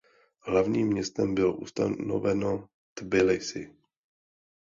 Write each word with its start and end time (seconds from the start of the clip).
Hlavním 0.41 0.87
městem 0.87 1.35
bylo 1.35 1.55
ustanoveno 1.57 2.69
Tbilisi. 2.93 3.75